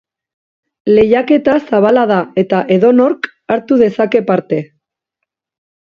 [0.91, 4.65] Lehiaketa zabala da eta edonork hartu dezake parte.